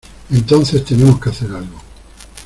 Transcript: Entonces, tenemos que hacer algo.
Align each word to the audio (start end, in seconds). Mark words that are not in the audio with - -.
Entonces, 0.31 0.83
tenemos 0.83 1.21
que 1.21 1.29
hacer 1.29 1.51
algo. 1.51 1.79